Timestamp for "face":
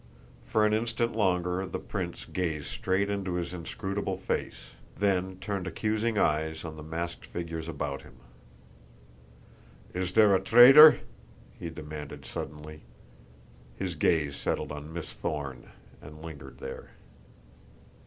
4.17-4.71